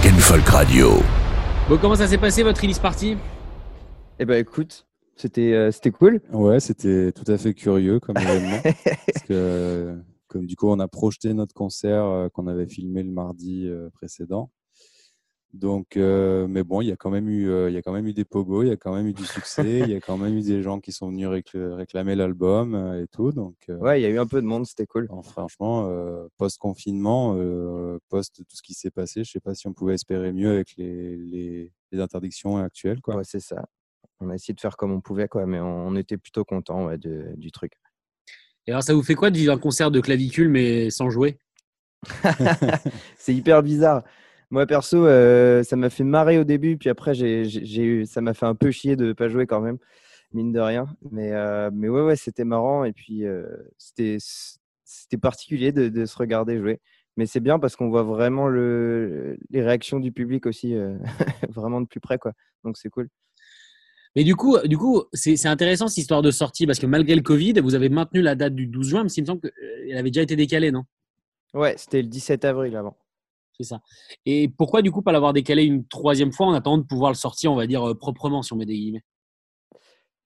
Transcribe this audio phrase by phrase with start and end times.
[0.00, 0.88] Rock and Folk Radio.
[1.68, 3.16] Bon, comment ça s'est passé votre release party?
[4.18, 4.86] Eh ben écoute,
[5.16, 6.20] c'était euh, c'était cool.
[6.32, 8.60] Ouais, c'était tout à fait curieux comme événement.
[8.62, 9.96] parce que, euh,
[10.28, 13.90] comme du coup, on a projeté notre concert euh, qu'on avait filmé le mardi euh,
[13.90, 14.50] précédent.
[15.52, 17.92] Donc, euh, mais bon, il y a quand même eu, euh, il y a quand
[17.92, 20.00] même eu des pogos, il y a quand même eu du succès, il y a
[20.00, 23.32] quand même eu des gens qui sont venus récl- réclamer l'album euh, et tout.
[23.32, 25.08] Donc, euh, Ouais, il y a eu un peu de monde, c'était cool.
[25.24, 29.72] franchement, euh, post-confinement, euh, post tout ce qui s'est passé, je sais pas si on
[29.72, 33.16] pouvait espérer mieux avec les, les, les interdictions actuelles, quoi.
[33.16, 33.64] Ouais, c'est ça.
[34.20, 36.86] On a essayé de faire comme on pouvait, quoi, mais on, on était plutôt content
[36.86, 37.72] ouais, de- du truc.
[38.66, 41.38] Et alors, ça vous fait quoi de vivre un concert de clavicule mais sans jouer?
[43.18, 44.04] C'est hyper bizarre.
[44.50, 48.34] Moi, perso, euh, ça m'a fait marrer au début, puis après, j'ai, j'ai- ça m'a
[48.34, 49.78] fait un peu chier de ne pas jouer quand même,
[50.32, 50.88] mine de rien.
[51.12, 53.46] Mais, euh, mais ouais, ouais, c'était marrant, et puis euh,
[53.78, 54.18] c'était,
[54.84, 56.80] c'était particulier de, de se regarder jouer.
[57.16, 60.74] Mais c'est bien parce qu'on voit vraiment le, les réactions du public aussi,
[61.50, 62.32] vraiment de plus près, quoi.
[62.64, 63.08] Donc c'est cool.
[64.16, 67.14] Mais du coup, du coup, c'est c'est intéressant cette histoire de sortie parce que malgré
[67.14, 69.96] le Covid, vous avez maintenu la date du 12 juin, mais il me semble qu'elle
[69.96, 70.84] avait déjà été décalée, non?
[71.54, 72.96] Ouais, c'était le 17 avril avant.
[74.26, 77.16] Et pourquoi du coup pas l'avoir décalé une troisième fois en attendant de pouvoir le
[77.16, 79.04] sortir, on va dire euh, proprement, si on met des guillemets?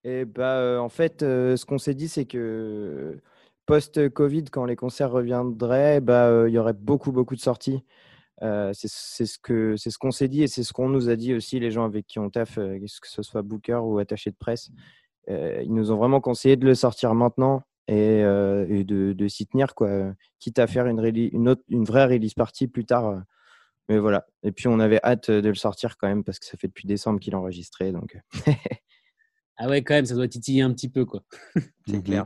[0.03, 3.19] Et bah, euh, en fait, euh, ce qu'on s'est dit, c'est que
[3.65, 7.83] post-Covid, quand les concerts reviendraient, bah, il y aurait beaucoup, beaucoup de sorties.
[8.41, 11.59] C'est ce c'est ce qu'on s'est dit et c'est ce qu'on nous a dit aussi
[11.59, 14.69] les gens avec qui on taffe, que ce soit booker ou attaché de presse.
[15.27, 19.45] Ils nous ont vraiment conseillé de le sortir maintenant et, euh, et de, de s'y
[19.47, 20.13] tenir, quoi.
[20.39, 23.05] Quitte à faire une, reli- une, autre, une vraie release party plus tard.
[23.07, 23.19] euh.
[23.89, 24.25] Mais voilà.
[24.43, 26.87] Et puis on avait hâte de le sortir quand même parce que ça fait depuis
[26.87, 27.91] décembre qu'il est enregistré.
[27.91, 28.15] Donc
[28.47, 28.51] euh,
[29.57, 31.21] Ah ouais, quand même, ça doit titiller un petit peu, quoi.
[31.87, 32.25] c'est clair.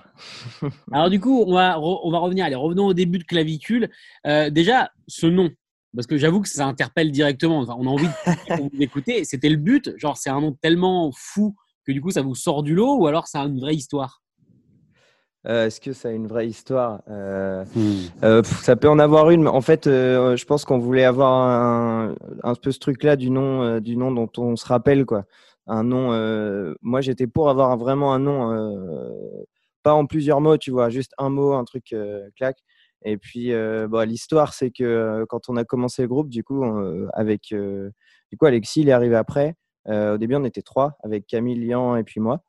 [0.92, 2.46] Alors du coup, on va, re- on va revenir.
[2.46, 3.90] Allez, revenons au début de Clavicule.
[4.26, 5.50] Euh, déjà, ce nom,
[5.96, 7.60] parce que j'avoue que ça interpelle directement.
[7.60, 9.26] Enfin, on a envie de d'écouter.
[9.26, 9.92] C'était le but.
[9.98, 11.56] Genre, c'est un nom tellement fou
[11.86, 14.24] que du coup, ça vous sort du lot, ou alors c'est une vraie histoire?
[15.48, 18.08] Euh, Est-ce que ça a une vraie histoire Euh, Hmm.
[18.24, 22.16] euh, Ça peut en avoir une, mais en fait, je pense qu'on voulait avoir un,
[22.44, 25.24] un peu ce truc-là du nom, du nom dont on se rappelle, quoi.
[25.68, 26.10] Un nom.
[26.82, 29.14] moi, j'étais pour avoir vraiment un nom,
[29.84, 31.96] pas en plusieurs mots, tu vois, juste un mot, un truc
[32.36, 32.58] clac.
[33.06, 33.54] Et puis,
[33.90, 36.64] bah, l'histoire, c'est que quand on a commencé le groupe, du coup,
[37.14, 39.56] avec, du coup, Alexis, il est arrivé après.
[39.88, 42.42] Au début, on était trois, avec Camille, Lian et puis moi.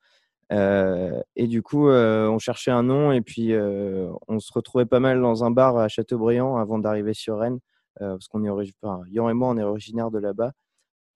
[0.52, 4.86] Euh, et du coup, euh, on cherchait un nom et puis euh, on se retrouvait
[4.86, 7.60] pas mal dans un bar à Châteaubriand avant d'arriver sur Rennes,
[7.98, 10.52] parce qu'on est originaire, enfin, et moi, on est originaire de là-bas.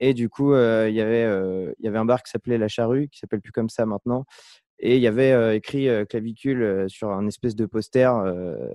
[0.00, 1.22] Et du coup, il y avait,
[1.78, 4.24] il y avait un bar qui s'appelait La Charrue, qui s'appelle plus comme ça maintenant.
[4.80, 8.10] Et il y avait euh, écrit euh, clavicule euh, sur un espèce de poster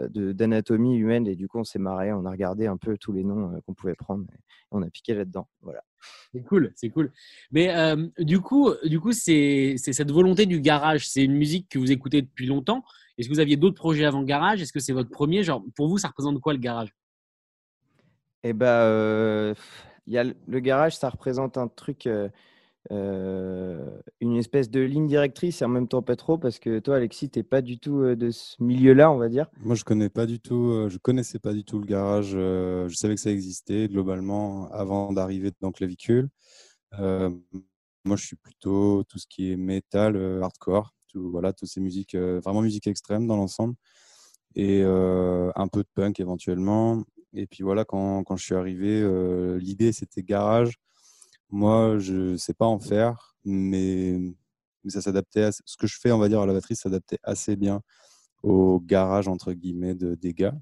[0.10, 1.28] d'anatomie humaine.
[1.28, 3.74] Et du coup, on s'est marré, on a regardé un peu tous les noms qu'on
[3.74, 4.40] pouvait prendre et
[4.72, 5.48] on a piqué là-dedans.
[5.62, 5.84] Voilà.
[6.32, 7.12] C'est cool, c'est cool.
[7.52, 11.08] Mais euh, du coup, du coup, c'est cette volonté du garage.
[11.08, 12.84] C'est une musique que vous écoutez depuis longtemps.
[13.18, 14.62] Est-ce que vous aviez d'autres projets avant garage?
[14.62, 15.44] Est-ce que c'est votre premier?
[15.44, 16.96] Genre, pour vous, ça représente quoi le garage?
[18.44, 19.54] Et bah, euh,
[20.08, 22.30] y a le garage, ça représente un truc, euh,
[22.90, 27.30] une espèce de ligne directrice et en même temps pas trop, parce que toi, Alexis,
[27.30, 29.48] t'es pas du tout euh, de ce milieu-là, on va dire.
[29.60, 32.32] Moi, je connais pas du tout, euh, je connaissais pas du tout le garage.
[32.36, 36.30] euh, je savais que ça existait globalement avant d'arriver dans Clavicule.
[37.00, 37.30] Euh,
[38.06, 41.82] moi, je suis plutôt tout ce qui est métal, euh, hardcore, tout, voilà, toutes ces
[41.82, 43.76] musiques, euh, vraiment musique extrême dans l'ensemble,
[44.56, 47.04] et euh, un peu de punk éventuellement.
[47.34, 50.80] Et puis voilà, quand, quand je suis arrivé, euh, l'idée c'était garage.
[51.52, 54.18] Moi, je sais pas en faire, mais,
[54.84, 57.20] mais ça s'adaptait à ce que je fais, on va dire, à la batterie, s'adaptait
[57.24, 57.82] assez bien
[58.44, 60.56] au garage entre guillemets de, des gars.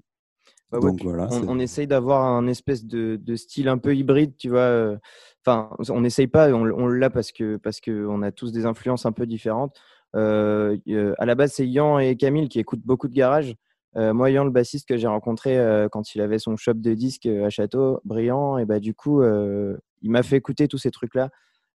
[0.71, 1.29] Ouais, Donc voilà.
[1.47, 4.59] on, essaye d'avoir un espèce de, de style un peu hybride, tu vois.
[4.59, 4.97] euh,
[5.45, 8.65] Enfin, on n'essaye pas, on, on l'a parce que parce que on a tous des
[8.65, 9.77] influences un peu différentes.
[10.15, 13.55] Euh, euh, à la base, c'est Yan et Camille qui écoutent beaucoup de garage.
[13.95, 16.93] Euh, moi, Yan, le bassiste que j'ai rencontré euh, quand il avait son shop de
[16.93, 19.21] disques à Château, brillant, et bah du coup,
[20.01, 21.29] il m'a fait écouter tous ces trucs-là.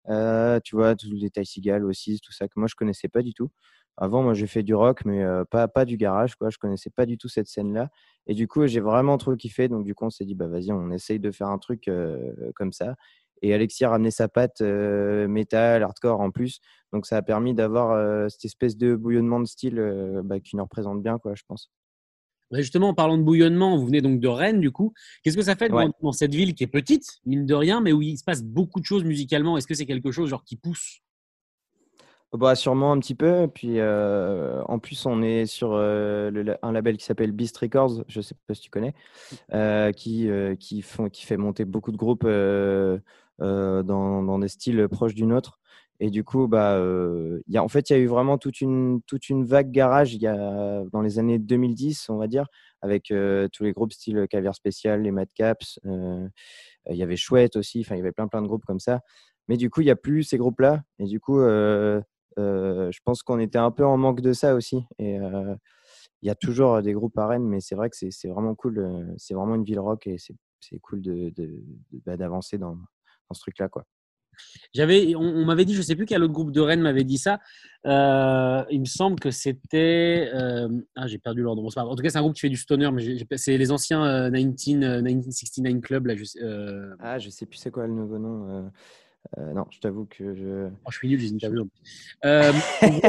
[0.09, 3.23] Euh, tu vois, tous les Ty Seagal aussi, tout ça que moi je connaissais pas
[3.23, 3.51] du tout.
[3.97, 6.51] Avant, moi j'ai fait du rock, mais euh, pas, pas du garage, quoi.
[6.51, 7.91] Je connaissais pas du tout cette scène-là.
[8.27, 9.69] Et du coup, j'ai vraiment trop kiffé.
[9.69, 12.33] Donc, du coup, on s'est dit, bah vas-y, on essaye de faire un truc euh,
[12.55, 12.97] comme ça.
[13.43, 16.61] Et Alexis a ramené sa patte métal, hardcore en plus.
[16.93, 21.03] Donc, ça a permis d'avoir cette espèce de bouillonnement de style bah, qui nous représente
[21.03, 21.71] bien, quoi, je pense.
[22.53, 24.93] Justement, en parlant de bouillonnement, vous venez donc de Rennes, du coup.
[25.23, 25.87] Qu'est-ce que ça fait Ouais.
[25.87, 28.43] dans, dans cette ville qui est petite, mine de rien, mais où il se passe
[28.43, 29.57] beaucoup de choses musicalement?
[29.57, 31.01] Est-ce que c'est quelque chose genre qui pousse?
[32.33, 33.47] Bah, sûrement un petit peu.
[33.53, 38.05] Puis euh, en plus, on est sur euh, le un label qui s'appelle Beast Records,
[38.09, 38.95] je sais pas si tu connais,
[39.53, 40.29] euh, qui,
[40.59, 43.03] qui, font, qui fait monter beaucoup de groupes dans,
[44.23, 45.59] dans des styles proches du nôtre.
[46.05, 48.61] Et du coup, bah, euh, y a, en fait, il y a eu vraiment toute
[48.61, 52.47] une, toute une vague garage y a, dans les années 2010, on va dire,
[52.81, 55.79] avec euh, tous les groupes style Caviar Spécial, les Madcaps.
[55.87, 56.29] euh,
[56.91, 59.01] il y avait Chouette aussi, il y avait plein, plein de groupes comme ça.
[59.49, 60.83] Mais du coup, il n'y a plus ces groupes-là.
[60.99, 62.01] Et du coup, euh,
[62.39, 64.85] je pense qu'on était un peu en manque de ça aussi.
[64.99, 65.19] Et
[66.23, 69.15] il y a toujours des groupes à Rennes, mais c'est vrai que c'est vraiment cool.
[69.19, 71.47] C'est vraiment une ville rock et c'est cool de- de-
[71.93, 73.69] de- bah, d'avancer dans, dans ce truc-là.
[73.69, 73.85] quoi.
[74.75, 77.41] J'avais, on, m'avait dit, je sais plus quel autre groupe de Rennes m'avait dit ça.
[77.85, 80.31] Euh, il me semble que c'était.
[80.35, 81.63] euh, ah, j'ai perdu l'ordre.
[81.65, 83.03] En tout cas, c'est un groupe qui fait du stoner, mais
[83.37, 86.07] c'est les anciens euh, 19, euh, 1969 Club.
[86.07, 88.71] Là, euh, Ah, je sais plus c'est quoi le nouveau nom.
[89.39, 90.69] Euh, non, je t'avoue que je.
[90.85, 91.69] oh, je suis nul, je les interviews.
[92.25, 92.53] Euh,
[92.83, 93.01] en, gros,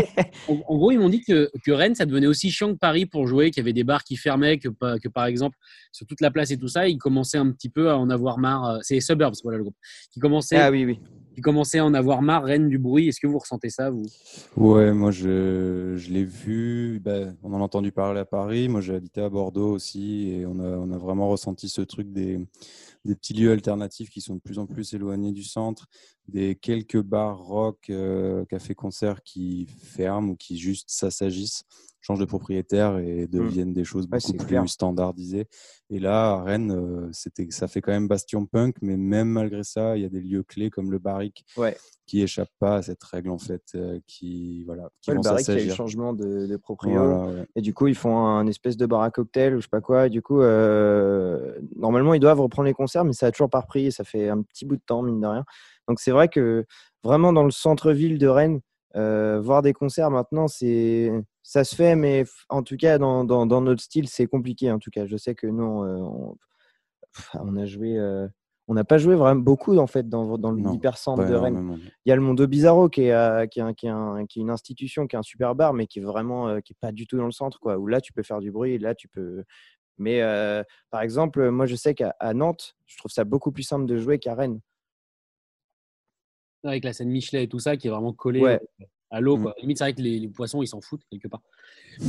[0.47, 3.05] en- en gros, ils m'ont dit que, que Rennes, ça devenait aussi chiant que Paris
[3.05, 4.69] pour jouer, qu'il y avait des bars qui fermaient, que,
[4.99, 5.57] que par exemple,
[5.91, 8.37] sur toute la place et tout ça, ils commençaient un petit peu à en avoir
[8.37, 8.65] marre.
[8.69, 9.77] euh, C'est Suburbs, voilà le groupe.
[10.11, 10.99] Qui commençait, Ah oui, oui.
[11.33, 13.07] Qui commençait à en avoir marre, Rennes, du bruit.
[13.07, 14.05] Est-ce que vous ressentez ça, vous?
[14.55, 18.81] Ouais, moi je, je l'ai vu, ben, on en a entendu parler à Paris, moi
[18.81, 22.39] j'ai habité à Bordeaux aussi et on a, on a vraiment ressenti ce truc des,
[23.05, 25.87] des petits lieux alternatifs qui sont de plus en plus éloignés du centre,
[26.27, 31.63] des quelques bars rock, euh, cafés-concerts qui ferment ou qui juste s'assagissent,
[32.01, 34.67] changent de propriétaire et deviennent des choses beaucoup plus clair.
[34.67, 35.47] standardisées.
[35.89, 39.63] Et là, à Rennes, euh, c'était, ça fait quand même bastion punk, mais même malgré
[39.63, 41.77] ça, il y a des lieux clés comme le Barrique Ouais.
[42.05, 45.29] qui échappent pas à cette règle en fait, euh, qui voilà, qui Ouais, le vont
[45.29, 46.91] Barrick, il y a eu changement de, de proprio.
[46.93, 47.45] Voilà.
[47.55, 49.79] Et du coup, ils font un espèce de bar à cocktail ou je sais pas
[49.81, 50.07] quoi.
[50.07, 53.61] Et du coup, euh, normalement, ils doivent reprendre les concerts, mais ça a toujours pas
[53.61, 55.45] repris et ça fait un petit bout de temps, mine de rien.
[55.87, 56.65] Donc, c'est vrai que
[57.03, 58.61] vraiment dans le centre-ville de Rennes,
[58.95, 63.45] euh, voir des concerts maintenant, c'est ça se fait, mais en tout cas, dans, dans,
[63.45, 64.71] dans notre style, c'est compliqué.
[64.71, 66.37] En tout cas, je sais que nous, euh, on,
[67.13, 67.97] pff, on a joué.
[67.97, 68.27] euh,
[68.69, 71.57] on n'a pas joué vraiment beaucoup en fait dans, dans l'hypercentre de Rennes.
[72.05, 74.25] Il y a le Mondo Bizarro qui est, euh, qui, est un- qui, est un-
[74.25, 76.71] qui est une institution, qui est un super bar, mais qui est vraiment euh, qui
[76.71, 77.77] est pas du tout dans le centre, quoi.
[77.77, 79.43] Où là, tu peux faire du bruit, là, tu peux.
[79.97, 83.85] Mais euh, par exemple, moi, je sais qu'à Nantes, je trouve ça beaucoup plus simple
[83.85, 84.61] de jouer qu'à Rennes.
[86.63, 88.59] Avec la scène Michelet et tout ça qui est vraiment collé Ouais.
[88.81, 89.37] euh, à l'eau.
[89.37, 89.41] Mm.
[89.43, 89.55] quoi.
[89.61, 91.41] Limite, c'est vrai que les, les poissons, ils s'en foutent quelque part.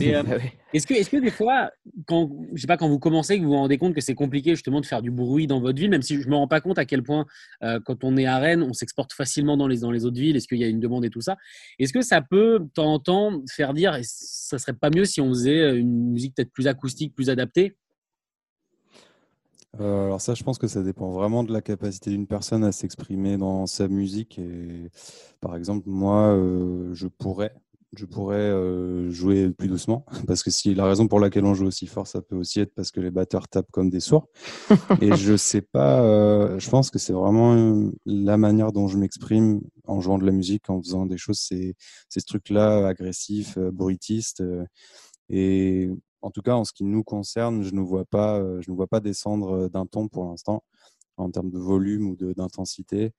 [0.01, 0.53] Euh, Ah ouais.
[0.73, 1.71] est-ce que, est-ce que des fois,
[2.07, 4.53] quand, je sais pas, quand vous commencez, que vous vous rendez compte que c'est compliqué
[4.53, 6.79] justement de faire du bruit dans votre ville, même si je me rends pas compte
[6.79, 7.27] à quel point,
[7.63, 10.37] euh, quand on est à Rennes, on s'exporte facilement dans les, dans les autres villes,
[10.37, 11.37] est-ce qu'il y a une demande et tout ça?
[11.79, 15.21] Est-ce que ça peut, de temps en temps, faire dire, ça serait pas mieux si
[15.21, 17.77] on faisait une musique peut-être plus acoustique, plus adaptée?
[19.81, 22.73] Euh, alors ça, je pense que ça dépend vraiment de la capacité d'une personne à
[22.73, 24.39] s'exprimer dans sa musique.
[24.39, 24.91] Et
[25.41, 27.53] par exemple, moi, euh, je pourrais,
[27.97, 31.67] je pourrais euh, jouer plus doucement, parce que si la raison pour laquelle on joue
[31.67, 34.29] aussi fort, ça peut aussi être parce que les batteurs tapent comme des sourds.
[35.01, 39.61] Et je sais pas, euh, je pense que c'est vraiment la manière dont je m'exprime
[39.87, 41.75] en jouant de la musique, en faisant des choses, ces,
[42.09, 44.43] ces trucs-là agressifs, bruitistes.
[45.31, 45.91] et
[46.25, 48.77] en tout cas, en ce qui nous concerne, je ne vois pas, euh, je ne
[48.77, 50.65] vois pas descendre euh, d'un ton pour l'instant
[51.19, 53.13] en termes de volume ou d'intensité.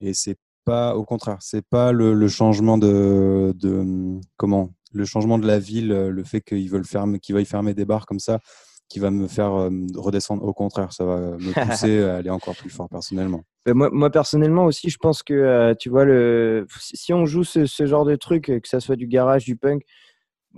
[0.00, 5.04] Et c'est pas, au contraire, c'est pas le, le changement de, de hum, comment, le
[5.04, 8.06] changement de la ville, euh, le fait qu'ils veulent fermer, qu'ils veuillent fermer des bars
[8.06, 8.40] comme ça,
[8.88, 9.52] qui va me faire
[9.96, 10.42] redescendre.
[10.42, 13.42] Au contraire, ça va me pousser à aller encore plus fort personnellement.
[13.66, 16.66] Ben, moi, moi, personnellement aussi, je pense que tu vois, le...
[16.80, 19.82] si on joue ce, ce genre de truc, que ça soit du garage, du punk,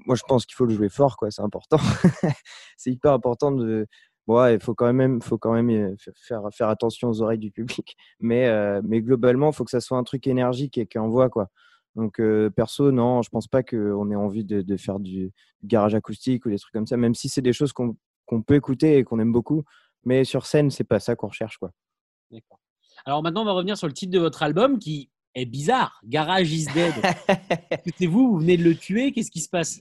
[0.06, 1.30] moi je pense qu'il faut le jouer fort, quoi.
[1.30, 1.78] C'est important.
[2.76, 3.86] c'est hyper important de.
[4.26, 7.38] Bon, ouais, il faut quand même, faut quand même euh, faire, faire attention aux oreilles
[7.38, 7.96] du public.
[8.20, 11.30] Mais, euh, mais globalement, il faut que ça soit un truc énergique et qui envoie,
[11.30, 11.48] quoi.
[11.96, 15.32] Donc, euh, perso, non, je pense pas qu'on ait envie de, de faire du,
[15.64, 18.54] garage acoustique ou des trucs comme ça, même si c'est des choses qu'on qu'on peut
[18.54, 19.64] écouter et qu'on aime beaucoup.
[20.04, 21.72] Mais sur scène, c'est pas ça qu'on recherche, quoi.
[22.30, 22.60] D'accord.
[23.04, 26.00] Alors maintenant, on va revenir sur le titre de votre album qui est bizarre.
[26.04, 26.94] Garage is dead.
[27.98, 29.12] C'est vous, vous venez de le tuer.
[29.12, 29.80] Qu'est-ce qui se passe?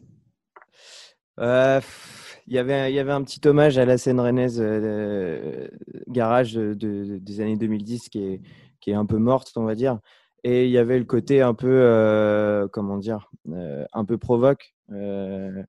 [1.39, 1.81] Euh,
[2.47, 5.67] Il y avait, il y avait un petit hommage à la scène rennaise euh,
[6.07, 8.41] garage de, de- des années 2010 qui est,
[8.79, 9.99] qui est un peu morte, on va dire.
[10.43, 14.73] Et il y avait le côté un peu, euh, comment dire, euh, un peu provoque,
[14.91, 15.61] euh,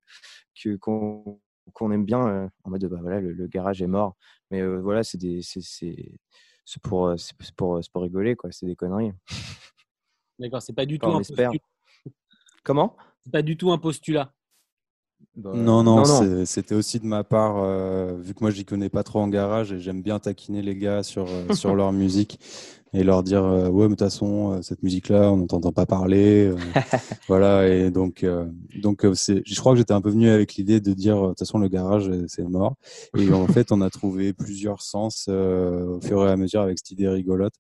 [0.63, 1.41] que, qu'on,
[1.75, 4.17] qu'on aime bien, euh, en mode, bah, voilà, le, le garage est mort.
[4.51, 6.13] Mais euh, voilà, c'est, des, c'est, c'est,
[6.65, 7.17] c'est, pour, euh,
[7.57, 8.51] pour, pour rigoler, quoi.
[8.53, 9.13] C'est des conneries.
[10.39, 11.51] D'accord, c'est pas du tout Enfin, un postulat.
[12.65, 12.97] Comment?
[13.23, 14.33] C'est pas du tout un postulat.
[15.43, 16.05] Bah, Non, non, non.
[16.05, 19.29] c'est- c'était aussi de ma part, euh, vu que moi j'y connais pas trop en
[19.29, 22.39] garage et j'aime bien taquiner les gars sur, euh, sur leur musique
[22.93, 25.87] et leur dire euh, ouais mais de toute façon euh, cette musique-là on n'entend pas
[25.87, 26.57] parler, euh,
[27.29, 28.47] voilà et donc euh,
[28.83, 31.39] donc c'est, je crois que j'étais un peu venu avec l'idée de dire de toute
[31.39, 32.75] façon le garage c'est mort
[33.17, 36.79] et en fait on a trouvé plusieurs sens euh, au fur et à mesure avec
[36.79, 37.55] cette idée rigolote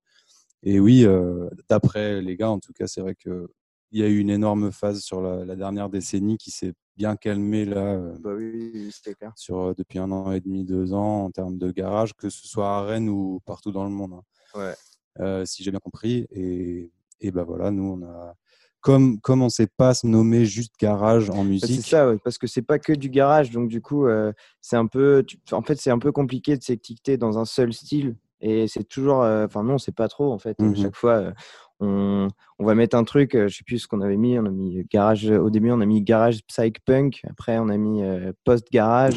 [0.65, 3.49] et oui euh, d'après les gars en tout cas c'est vrai que
[3.93, 7.17] il y a eu une énorme phase sur la, la dernière décennie qui s'est bien
[7.17, 9.33] calmée là euh, Bah oui, clair.
[9.37, 12.47] sur euh, depuis un an et demi, deux ans en termes de garage, que ce
[12.47, 14.13] soit à Rennes ou partout dans le monde.
[14.15, 14.23] hein.
[14.55, 14.75] Ouais.
[15.21, 16.27] Euh, si j'ai bien compris.
[16.31, 18.35] Et, et ben voilà, nous on a
[18.81, 21.83] comme comme on sait pas se nommer juste garage en Bah, musique.
[21.83, 24.33] C'est ça, ouais, parce que c'est pas que du garage, donc du coup, euh,
[24.63, 27.75] c'est un peu, tu- en fait, c'est un peu compliqué de s'étiqueter dans un seul
[27.75, 30.59] style, et c'est toujours, euh, enfin non, c'est pas trop en fait.
[30.61, 30.77] Mhm.
[30.77, 31.33] Chaque fois, euh,
[31.81, 34.45] on, on va mettre un truc, euh, je sais plus ce qu'on avait mis, on
[34.45, 35.31] a mis garage.
[35.31, 39.15] Au début, on a mis garage psych punk, après on a mis euh, post garage.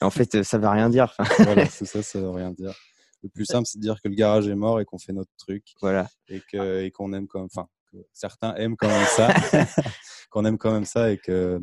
[0.00, 1.14] en fait, euh, ça va rien dire.
[1.38, 2.74] Voilà, c'est ça, ça veut rien dire.
[3.22, 5.30] Le plus simple, c'est de dire que le garage est mort et qu'on fait notre
[5.38, 6.08] truc voilà.
[6.28, 7.68] et que et qu'on aime comme, enfin,
[8.12, 9.32] certains aiment quand même ça,
[10.30, 11.60] qu'on aime quand même ça et que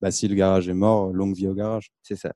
[0.00, 1.90] bah, si le garage est mort, longue vie au garage.
[2.02, 2.32] C'est ça.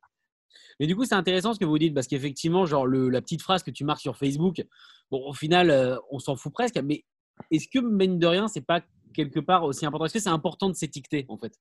[0.81, 3.43] Mais du coup, c'est intéressant ce que vous dites parce qu'effectivement, genre le, la petite
[3.43, 4.65] phrase que tu marques sur Facebook,
[5.11, 6.79] bon, au final, euh, on s'en fout presque.
[6.85, 7.05] Mais
[7.51, 8.83] est-ce que mine de rien, c'est pas
[9.15, 10.05] quelque part aussi important?
[10.07, 11.53] Est-ce que c'est important de s'étiqueter en fait?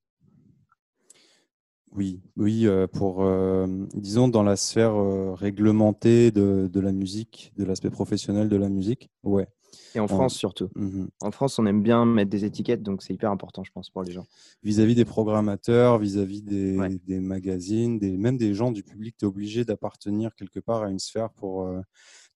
[1.93, 7.53] Oui, oui, euh, pour, euh, disons, dans la sphère euh, réglementée de, de la musique,
[7.57, 9.48] de l'aspect professionnel de la musique, ouais.
[9.96, 10.69] Et en France surtout.
[10.75, 11.10] Mhm.
[11.22, 14.03] En France, on aime bien mettre des étiquettes, donc c'est hyper important, je pense, pour
[14.03, 14.25] les gens.
[14.63, 17.00] Vis-à-vis des programmateurs, vis-à-vis des, Ouais.
[17.05, 20.89] des magazines, des, même des gens du public, tu es obligé d'appartenir quelque part à
[20.89, 21.63] une sphère pour.
[21.63, 21.81] euh,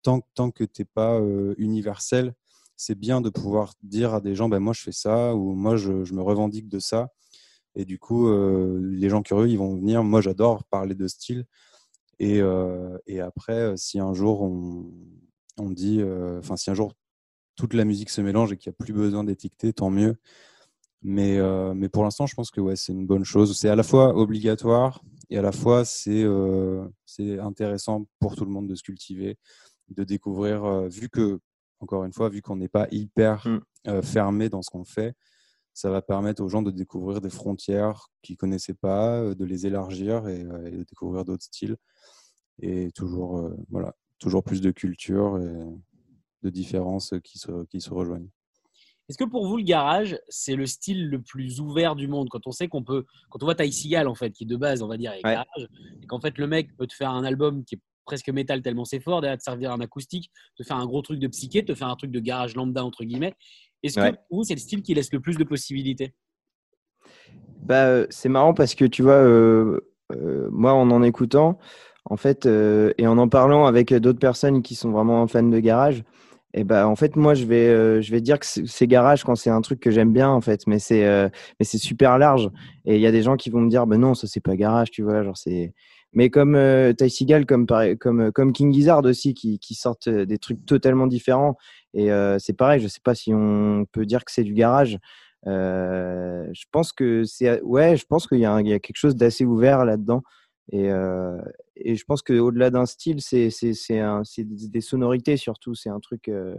[0.02, 2.34] tant, tant que tu n'es pas euh, universel,
[2.82, 5.76] c'est bien de pouvoir dire à des gens ben, moi je fais ça ou moi
[5.76, 7.10] je, je me revendique de ça.
[7.76, 10.04] Et du coup, euh, les gens curieux, ils vont venir.
[10.04, 11.46] Moi, j'adore parler de style.
[12.20, 14.92] Et, euh, et après, euh, si un jour on,
[15.58, 16.02] on dit,
[16.40, 16.94] enfin, si un jour
[17.56, 20.16] toute la musique se mélange et qu'il n'y a plus besoin d'étiqueter, tant mieux.
[21.02, 21.38] Mais,
[21.76, 23.58] mais pour l'instant, je pense que ouais, c'est une bonne chose.
[23.58, 26.26] C'est à la fois obligatoire et à la fois c'est
[27.06, 29.38] c'est intéressant pour tout le monde de se cultiver,
[29.90, 31.40] de découvrir, vu que,
[31.80, 33.60] encore une fois, vu qu'on n'est pas hyper Mm.
[33.88, 35.16] euh, fermé dans ce qu'on fait,
[35.74, 39.46] ça va permettre aux gens de découvrir des frontières qu'ils ne connaissaient pas, euh, de
[39.46, 41.78] les élargir et, euh, et de découvrir d'autres styles.
[42.62, 45.66] Et toujours, euh, voilà, toujours plus de culture et
[46.44, 48.30] de différences qui se, qui se rejoignent.
[49.08, 52.28] Est-ce que pour vous, le garage, c'est le style le plus ouvert du monde?
[52.30, 54.84] Quand on sait qu'on peut, quand on voit Ty Seagal, en fait, qui de base,
[54.84, 55.34] on va dire, est Ouais.
[55.34, 55.68] garage,
[56.04, 58.86] et qu'en fait, le mec peut te faire un album qui est presque métal tellement
[58.86, 61.76] c'est fort, derrière te servir un acoustique, te faire un gros truc de psyché, te
[61.76, 63.36] faire un truc de garage lambda, entre guillemets.
[63.84, 64.12] Est-ce Ouais.
[64.14, 66.14] que pour vous, c'est le style qui laisse le plus de possibilités?
[67.62, 69.80] Bah, euh, c'est marrant parce que tu vois, euh,
[70.14, 71.60] euh, moi, en en écoutant,
[72.06, 75.60] en fait, euh, et en en parlant avec d'autres personnes qui sont vraiment fans de
[75.60, 76.04] garage,
[76.56, 79.24] et bah, en fait, moi, je vais, euh, je vais dire que c'est c'est garage
[79.24, 82.18] quand c'est un truc que j'aime bien, en fait, mais c'est, euh, mais c'est super
[82.18, 82.50] large.
[82.86, 84.56] Et il y a des gens qui vont me dire, ben non, ça c'est pas
[84.56, 85.74] garage, tu vois, genre c'est.
[86.14, 87.66] Mais comme euh, Ty Seagal, comme,
[88.00, 91.56] comme, comme King Gizzard aussi, qui, qui sortent euh, des trucs totalement différents.
[91.94, 94.98] Et euh, c'est pareil, je sais pas si on peut dire que c'est du garage.
[95.48, 99.46] Euh, je pense que c'est ouais, je pense qu'il y, y a quelque chose d'assez
[99.46, 100.22] ouvert là-dedans.
[100.72, 101.38] Et, euh,
[101.76, 103.50] et je pense qu'au-delà d'un style, c'est
[104.46, 105.74] des sonorités surtout.
[105.76, 106.56] C'est un truc, euh,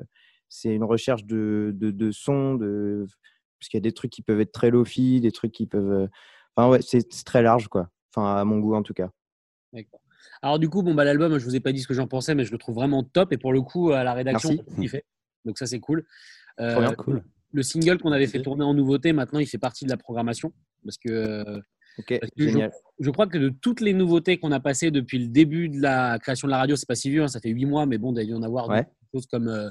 [0.48, 3.06] c'est une recherche de, de, de sons, de
[3.60, 5.92] parce qu'il y a des trucs qui peuvent être très lofi, des trucs qui peuvent.
[5.92, 6.06] euh,
[6.56, 7.88] Enfin ouais, c'est très large quoi.
[8.14, 9.10] Enfin à mon goût en tout cas.
[9.72, 10.00] D'accord.
[10.42, 12.34] Alors du coup, bon, bah, l'album, je vous ai pas dit ce que j'en pensais,
[12.34, 13.32] mais je le trouve vraiment top.
[13.32, 15.04] Et pour le coup, à la rédaction, a kiffé.
[15.44, 16.04] Donc ça, c'est cool.
[16.60, 16.94] Euh, bien.
[16.94, 17.22] Cool.
[17.52, 20.52] Le single qu'on avait fait tourner en nouveauté, maintenant, il fait partie de la programmation.
[20.84, 21.60] Parce que, euh,
[21.98, 25.26] Ok, parce que je, crois que de toutes les nouveautés qu'on a passées depuis le
[25.26, 27.66] début de la création de la radio, c'est pas si vieux, hein, ça fait 8
[27.66, 28.84] mois, mais bon, il y en avoir Ouais.
[28.84, 29.68] des choses comme euh,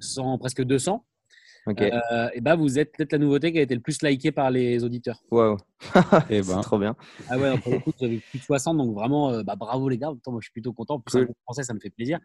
[0.00, 1.04] 100, presque 200.
[1.68, 4.50] Euh, et bah, vous êtes peut-être la nouveauté qui a été le plus likée par
[4.50, 5.22] les auditeurs.
[5.30, 5.56] Waouh.
[6.30, 6.60] Eh c'est ben.
[6.62, 6.96] trop bien.
[7.28, 9.88] Ah ouais, pour le coup, vous avez plus de 60, donc vraiment, euh, bah, bravo
[9.88, 10.08] les gars.
[10.22, 10.94] Temps, moi, je suis plutôt content.
[10.94, 11.22] En plus, Cool.
[11.30, 12.18] un français, ça me fait plaisir.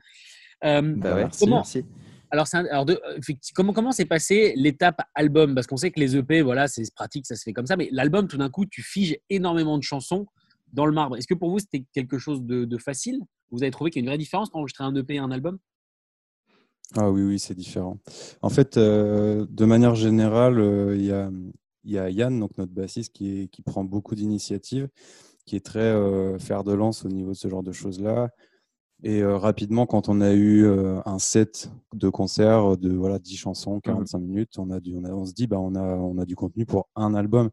[0.64, 1.26] Euh, Bah ouais.
[1.40, 1.84] comment, Merci.
[2.32, 5.54] alors, un- alors de- effecti- comment comment s'est passé l'étape album?
[5.54, 7.76] Parce qu'on sait que les EP, voilà, c'est pratique, ça se fait comme ça.
[7.76, 10.28] Mais l'album, tout d'un coup, tu figes énormément de chansons
[10.74, 11.18] dans le marbre.
[11.18, 13.20] Est-ce que pour vous, c'était quelque chose de, de facile?
[13.52, 15.30] Vous avez trouvé qu'il y a une vraie différence entre enregistrer un EP et un
[15.32, 15.60] album?
[16.94, 17.98] Ah oui, oui, c'est différent.
[18.42, 21.30] En fait, euh, de manière générale, euh, il y, a,
[21.84, 24.88] y, a, Yann, donc notre bassiste, qui, est, qui prend beaucoup d'initiatives,
[25.46, 28.30] qui est très euh, fer de lance au niveau de ce genre de choses-là.
[29.04, 30.66] Et rapidement, quand on a eu
[31.06, 35.12] un set de concert de voilà 10 chansons, 45 mmh minutes, on, a on, a,
[35.12, 37.50] on se dit bah, on, a, on a du contenu pour un album.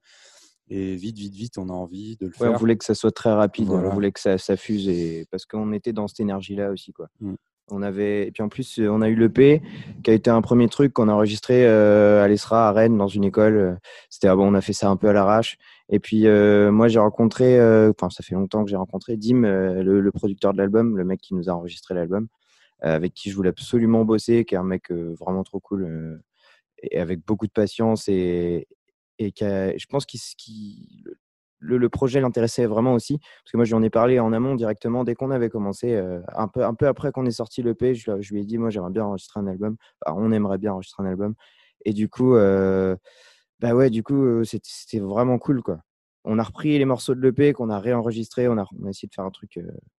[0.68, 2.52] Et vite, vite, vite, on a envie de le faire.
[2.52, 5.26] on voulait que ça soit très rapide, on voulait que ça, ça fuse, et...
[5.30, 6.92] parce qu'on était dans cette énergie-là aussi.
[6.92, 7.08] Quoi.
[7.20, 7.34] Mmh.
[7.73, 8.26] On avait...
[8.29, 9.62] Et puis en plus, on a eu l'EP,
[10.02, 13.09] qui a été un premier truc qu'on a enregistré euh, à l'ESRA, à Rennes, dans
[13.09, 13.79] une école.
[14.11, 15.59] C'était, ah bon, on a fait ça un peu à l'arrache.
[15.88, 19.43] Et puis euh, moi, j'ai rencontré, euh, enfin, ça fait longtemps que j'ai rencontré Dim,
[19.43, 22.29] le, producteur de l'album, le mec qui nous a enregistré l'album,
[22.81, 26.21] avec qui je voulais absolument bosser, qui est un mec vraiment trop cool,
[26.83, 28.67] et avec beaucoup de patience et,
[29.19, 30.21] et qui je pense qu'il
[31.62, 33.19] le, projet l'intéressait vraiment aussi.
[33.19, 35.95] Parce que moi, je lui ai parlé en amont directement dès qu'on avait commencé.
[35.95, 38.59] Euh, un, peu, un peu après qu'on ait sorti l'EP, je, je lui ai dit,
[38.59, 39.76] moi, j'aimerais bien enregistrer un album.
[40.07, 41.35] on aimerait bien enregistrer un album.
[41.85, 42.97] Et du coup, euh,
[43.61, 45.81] bah ouais, du coup, euh, c'était vraiment cool, quoi.
[46.25, 48.49] On a repris les morceaux de l'EP qu'on a réenregistrés.
[48.49, 49.59] On a, on a essayé de faire un truc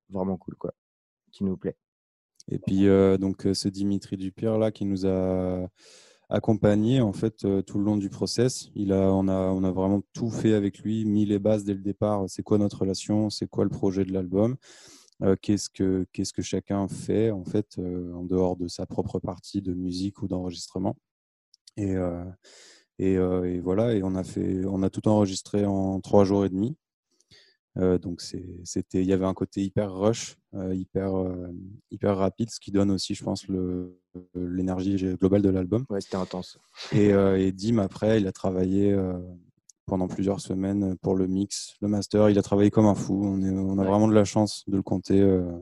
[0.09, 0.73] vraiment cool, quoi,
[1.31, 1.75] qui nous plaît.
[2.49, 2.87] Et puis,
[3.19, 5.67] donc, ce Dimitri Dupire, là, qui nous a
[6.33, 8.71] accompagné en fait euh, tout le long du process.
[8.75, 11.75] Il a, on, a, on a vraiment tout fait avec lui, mis les bases dès
[11.75, 12.25] le départ.
[12.27, 13.29] C'est quoi notre relation?
[13.29, 14.57] C'est quoi le projet de l'album?
[15.21, 19.19] Euh, qu'est-ce, que, qu'est-ce que chacun fait en fait euh, en dehors de sa propre
[19.19, 20.97] partie de musique ou d'enregistrement?
[21.77, 21.95] Et,
[22.99, 26.49] et, et, voilà, et on a, fait, on a tout enregistré en trois jours et
[26.49, 26.75] demi.
[27.77, 31.51] Euh, donc c'était, il y avait un côté hyper rush, euh, hyper, euh,
[31.89, 33.99] hyper rapide, ce qui donne aussi, je pense, le,
[34.35, 35.85] l'énergie globale de l'album.
[35.89, 36.59] Ouais, c'était intense.
[36.91, 38.95] Et, et, Dim, après, il a travaillé
[39.85, 42.29] pendant plusieurs semaines pour le mix, le master.
[42.29, 43.19] Il a travaillé comme un fou.
[43.23, 45.19] On, est, on a vraiment de la chance de le compter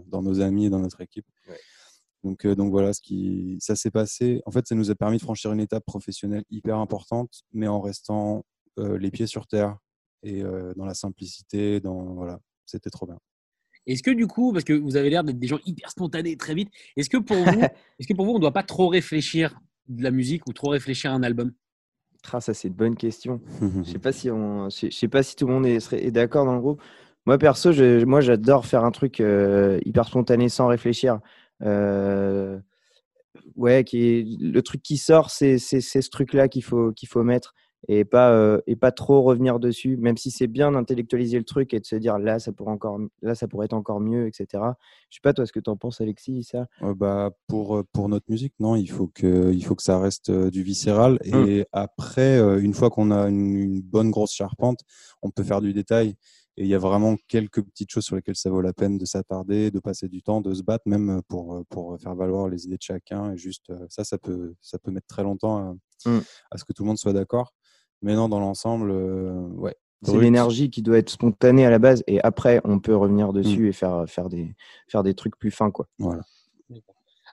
[0.07, 1.25] dans nos amis et dans notre équipe.
[2.23, 4.41] Donc, donc voilà, ce qui, ça s'est passé.
[4.45, 7.79] En fait, ça nous a permis de franchir une étape professionnelle hyper importante, mais en
[7.79, 8.43] restant
[8.77, 9.77] les pieds sur terre
[10.23, 10.43] et
[10.75, 13.17] dans la simplicité, dans voilà, c'était trop bien.
[13.87, 16.53] Est-ce que du coup, parce que vous avez l'air d'être des gens hyper spontanés très
[16.53, 17.61] vite, est-ce que pour vous,
[17.99, 20.69] est-ce que pour vous, on ne doit pas trop réfléchir de la musique ou trop
[20.69, 21.51] réfléchir à un album?
[22.31, 23.41] Ah, Ça, c'est une bonne question.
[23.83, 26.45] je sais pas si on, je sais pas si tout le monde est, est d'accord
[26.45, 26.81] dans le groupe.
[27.25, 31.19] Moi perso, je, moi j'adore faire un truc hyper spontané sans réfléchir.
[33.55, 37.53] ouais, qui est, le truc qui sort, c'est ce truc-là qu'il faut qu'il faut mettre
[37.87, 41.73] et pas euh, et pas trop revenir dessus même si c'est bien d'intellectualiser le truc
[41.73, 44.63] et de se dire là ça pourrait encore là ça pourrait être encore mieux etc
[45.09, 47.83] je sais pas toi ce que tu en penses Alexis ça euh, bah pour euh,
[47.91, 51.47] pour notre musique non il faut que il faut que ça reste du viscéral mmh.
[51.47, 54.81] et après une fois qu'on a une, bonne grosse charpente
[55.21, 56.15] on peut faire du détail
[56.57, 59.05] et il y a vraiment quelques petites choses sur lesquelles ça vaut la peine de
[59.05, 62.75] s'attarder, de passer du temps, de se battre même pour, pour faire valoir les idées
[62.75, 63.31] de chacun.
[63.31, 66.19] Et juste ça, ça peut, ça peut mettre très longtemps à, mmh.
[66.51, 67.53] à ce que tout le monde soit d'accord.
[68.01, 69.75] Mais non, dans l'ensemble, euh, ouais.
[70.03, 73.33] C'est l'énergie qui doit être spontanée à la base et après, on peut revenir mmh.
[73.33, 74.55] dessus et faire, faire, des,
[74.87, 75.69] faire des trucs plus fins.
[75.69, 75.87] Quoi.
[75.99, 76.23] Voilà.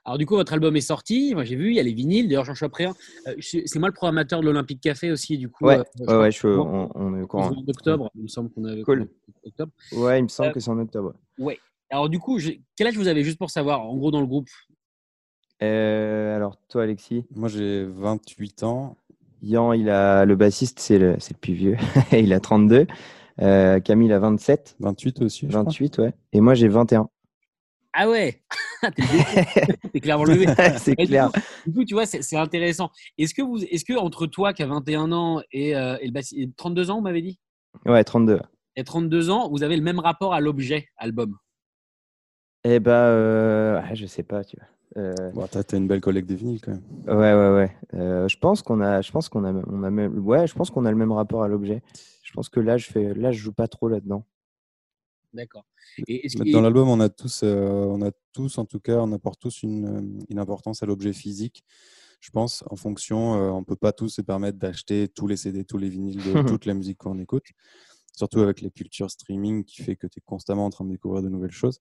[0.05, 1.33] Alors, du coup, votre album est sorti.
[1.33, 2.27] Moi, j'ai vu, il y a les vinyles.
[2.27, 2.95] D'ailleurs, j'en suis après un.
[3.27, 5.65] Euh, c'est moi le programmateur de l'Olympique Café aussi, du coup.
[5.65, 8.81] Ouais, euh, ouais, je, on, on, est au En octobre, il me semble qu'on avait.
[8.83, 9.09] Cool.
[9.43, 9.71] Octobre.
[9.93, 11.13] Ouais, il me semble que c'est en octobre.
[11.37, 11.59] Ouais.
[11.89, 12.39] Alors, du coup,
[12.75, 14.47] quel âge vous avez, juste pour savoir, en gros, dans le groupe?
[15.59, 17.25] Alors, toi, Alexis?
[17.35, 18.97] Moi, j'ai 28 ans.
[19.41, 21.77] Yann, il a, le bassiste, c'est le, le, plus vieux.
[22.11, 22.87] il a 32.
[23.41, 24.75] Euh, Camille a 27.
[24.79, 25.45] 28 aussi.
[25.47, 26.13] 28, ouais.
[26.33, 27.09] Et moi, j'ai 21.
[27.93, 28.41] Ah ouais
[29.93, 30.45] T'es clairement levé.
[30.77, 31.31] c'est clair.
[31.65, 32.91] Du coup, tu vois, c'est intéressant.
[33.17, 36.11] Est-ce que, vous, est que entre toi qui as 21 ans et, euh, et le
[36.11, 37.39] bassiste, 32 ans, vous m'avez dit?
[37.85, 38.39] Ouais, 32.
[38.75, 41.35] Et 32 ans, vous avez le même rapport à l'objet album?
[42.63, 44.67] Eh ben, euh, je sais pas, tu vois.
[44.97, 45.31] Euh...
[45.31, 46.83] Bon, t'as une belle collecte de vinyles quand même.
[47.07, 47.77] Ouais, ouais, ouais.
[47.93, 50.69] Euh, je pense qu'on a, je pense qu'on a, on a même, ouais, je pense
[50.69, 51.81] qu'on a le même rapport à l'objet.
[52.23, 54.25] Je pense que là, je fais, là, je joue pas trop là-dedans.
[55.31, 55.65] D'accord.
[56.51, 59.61] Dans l'album, on a tous, euh, on a tous, en tout cas, on apporte tous
[59.61, 61.63] une, une importance à l'objet physique.
[62.19, 65.63] Je pense, en fonction, euh, on peut pas tous se permettre d'acheter tous les CD,
[65.63, 67.45] tous les vinyles de toute la musique qu'on écoute.
[68.15, 71.23] Surtout avec les cultures streaming qui fait que tu es constamment en train de découvrir
[71.23, 71.79] de nouvelles choses.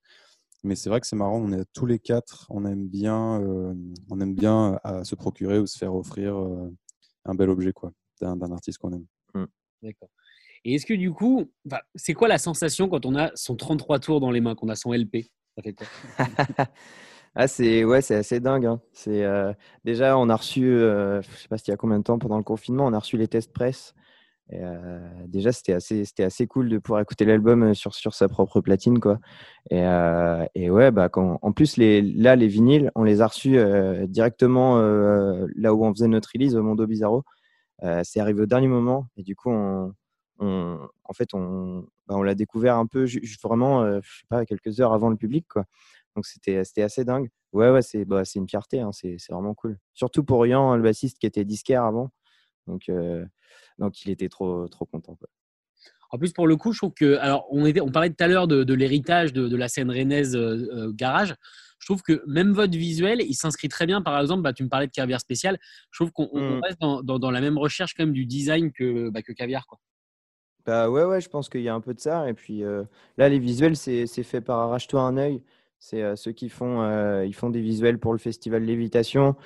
[0.65, 3.75] Mais c'est vrai que c'est marrant, on est tous les quatre, on aime bien, euh,
[4.11, 6.75] on aime bien euh, à se procurer ou se faire offrir euh,
[7.25, 9.07] un bel objet quoi, d'un, artiste qu'on aime.
[9.35, 9.45] Mmh.
[9.83, 10.09] D'accord.
[10.65, 11.51] Et est-ce que du coup,
[11.95, 14.75] c'est quoi la sensation quand on a son 33 tours dans les mains, qu'on a
[14.75, 15.87] son LP Ça fait quoi?
[17.35, 18.67] Ah, c'est ouais, c'est assez dingue.
[18.67, 18.81] Hein.
[18.93, 19.25] C'est
[19.85, 22.39] déjà on a reçu, je sais pas c'était il y a combien de temps pendant
[22.39, 23.95] le confinement, on a reçu les tests presse
[24.55, 28.29] Euh, déjà, c'était assez, c'était assez cool de pouvoir écouter l'album euh, sur, sur sa
[28.29, 29.19] propre platine, quoi.
[29.71, 33.59] Et, euh, et ouais, bah, en plus, les, là, les vinyles, on les a reçus
[34.09, 37.25] directement là où on faisait notre release au Mondo Bizarro.
[38.03, 39.93] C'est arrivé au dernier moment, et du coup, on,
[40.39, 43.07] on, en fait, on, bah, on l'a découvert un peu,
[43.43, 45.65] vraiment, je sais pas, quelques heures avant le public, quoi.
[46.17, 47.31] Donc, c'était, c'était assez dingue.
[47.53, 49.79] Ouais, ouais, c'est, bah, c'est une fierté, hein, c'est, c'est vraiment cool.
[49.93, 52.11] Surtout pour Ian, le bassiste qui était disquaire avant.
[52.67, 52.91] Donc,
[53.79, 55.15] donc il était trop, trop content.
[55.17, 55.29] Quoi.
[56.11, 57.17] En plus, pour le coup, je trouve que.
[57.19, 59.91] Alors, on, était, on parlait tout à l'heure de, de l'héritage de, de la scène
[59.91, 61.35] rennaise euh, euh, garage.
[61.79, 64.03] Je trouve que même votre visuel, il s'inscrit très bien.
[64.03, 65.59] Par exemple, bah, tu me parlais de Caviar Spécial.
[65.91, 66.61] Je trouve qu'on on Mm.
[66.65, 69.67] reste dans, dans, dans la même recherche quand même du design que, bah, que Caviar.
[69.67, 69.79] Quoi.
[70.67, 72.29] Bah ouais, ouais, je pense qu'il y a un peu de ça.
[72.29, 72.85] Et puis euh,
[73.17, 75.43] là, les visuels, c'est, c'est fait par Arrache-toi un œil.
[75.81, 79.37] C'est euh, ceux qui font, euh, ils font des visuels pour le festival Lévitation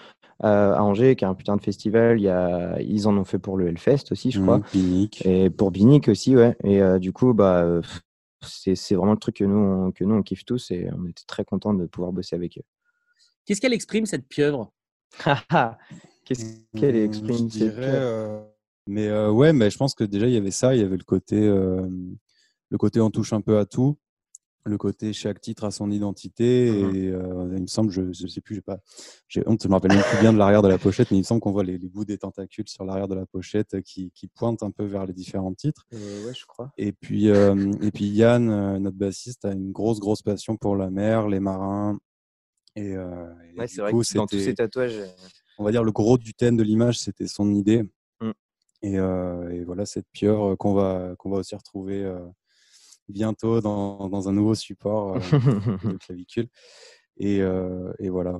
[0.44, 2.18] euh, à Angers, qui est un putain de festival.
[2.18, 4.58] Il y a, ils en ont fait pour le Hellfest aussi, je crois.
[4.58, 5.26] Mmh, Binic.
[5.26, 6.56] Et pour Binic aussi, ouais.
[6.64, 7.80] Et euh, du coup, bah,
[8.40, 10.70] c'est, c'est vraiment le truc que nous, on, que nous, on kiffe tous.
[10.70, 12.62] Et on était très contents de pouvoir bosser avec eux.
[13.44, 14.72] Qu'est-ce qu'elle exprime, cette pieuvre?
[16.24, 18.00] Qu'est-ce qu'elle Mmh, exprime je cette dirais, pieuvre?
[18.00, 18.42] euh,
[18.86, 20.96] Mais euh, ouais, mais je pense que déjà il y avait ça, il y avait
[20.96, 21.86] le côté, euh,
[22.70, 23.98] le côté on touche un peu à tout,
[24.64, 26.94] le côté chaque titre a son identité Mhm.
[26.96, 28.78] et euh, il me semble, je, je sais plus, j'ai pas,
[29.28, 31.20] j'ai honte, je me rappelle même plus bien de l'arrière de la pochette, mais il
[31.20, 34.10] me semble qu'on voit les, les bouts des tentacules sur l'arrière de la pochette qui,
[34.12, 35.86] qui pointent un peu vers les différents titres.
[35.94, 36.72] Euh, Ouais, je crois.
[36.78, 40.76] Et puis, euh, et puis Yann, euh, notre bassiste, a une grosse, grosse passion pour
[40.76, 41.98] la mer, les marins.
[42.76, 45.00] Et, euh, et Ouais, c'est vrai coup, que dans tous c'était- ces tatouages.
[45.58, 47.82] on va dire le gros du thème de l'image, c'était son idée.
[48.20, 48.30] Mm.
[48.82, 52.20] Et, euh, et voilà cette pieuvre qu'on va qu'on va aussi retrouver euh,
[53.12, 55.20] bientôt dans, dans un nouveau support euh,
[55.92, 56.48] de clavicule.
[57.18, 58.32] Et, euh, et voilà.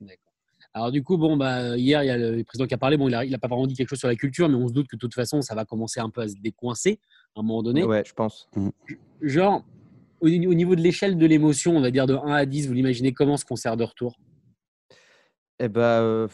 [0.00, 0.18] Ouais.
[0.74, 2.96] Alors, du coup, bon, bah, hier, il y a le président qui a parlé.
[2.96, 4.68] Bon, il n'a il a pas vraiment dit quelque chose sur la culture, mais on
[4.68, 7.00] se doute que de toute façon, ça va commencer un peu à se décoincer
[7.34, 7.84] à un moment donné.
[7.84, 8.48] ouais, je pense.
[9.22, 9.64] Genre,
[10.20, 12.74] au, au niveau de l'échelle de l'émotion, on va dire de 1 à 10, vous
[12.74, 14.18] l'imaginez comment ce concert de retour?
[15.58, 16.28] Eh bah, euh,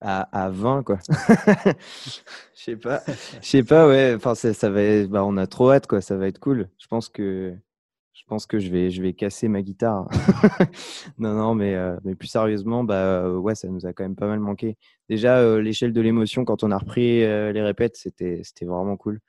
[0.00, 0.98] à, à 20, quoi.
[2.64, 3.02] Je sais pas.
[3.42, 4.14] Je sais pas, ouais.
[4.16, 6.00] Enfin, ça, ça va bah, on a trop hâte, quoi.
[6.00, 6.70] Ça va être cool.
[6.78, 7.54] Je pense que,
[8.14, 10.08] je pense que je vais, je vais casser ma guitare.
[11.18, 14.16] non, non, mais, euh, mais plus sérieusement, bah, euh, ouais, ça nous a quand même
[14.16, 14.78] pas mal manqué.
[15.10, 19.20] Déjà, euh, l'échelle de l'émotion, quand on a repris les répètes, c'était, vraiment cool.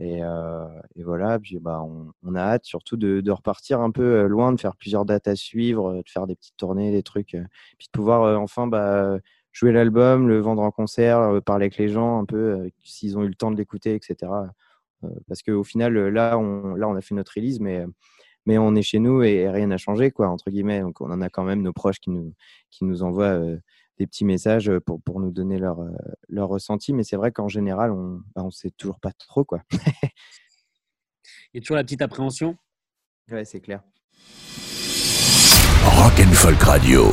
[0.00, 0.20] Et,
[1.04, 1.80] voilà, puis bah,
[2.24, 5.36] on, a hâte surtout de, de repartir un peu loin, de faire plusieurs dates à
[5.36, 7.36] suivre, de faire des petites tournées, des trucs,
[7.78, 9.18] puis de pouvoir enfin bah,
[9.54, 13.16] jouer l'album, le vendre en concert, euh, parler avec les gens un peu, euh, s'ils
[13.16, 14.30] ont eu le temps de l'écouter, etc.
[15.04, 17.86] Euh, parce qu'au final, là on, là, on a fait notre release, mais,
[18.46, 20.80] mais on est chez nous et, et rien n'a changé, quoi, entre guillemets.
[20.80, 22.34] Donc on en a quand même nos proches qui nous,
[22.70, 23.56] qui nous envoient euh,
[23.98, 25.92] des petits messages pour, pour nous donner leur, euh,
[26.28, 26.92] leur ressenti.
[26.92, 29.62] Mais c'est vrai qu'en général, on bah, on sait toujours pas trop, quoi.
[31.52, 32.56] Il y a toujours la petite appréhension?
[33.30, 33.82] Ouais, c'est clair.
[35.84, 37.12] Rock and Folk Radio.